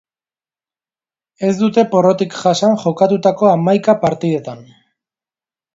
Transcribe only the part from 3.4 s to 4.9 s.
hamaika partidetan.